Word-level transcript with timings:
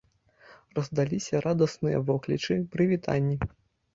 Раздаліся 0.77 1.41
радасныя 1.47 1.99
воклічы, 2.07 2.57
прывітанні. 2.77 3.37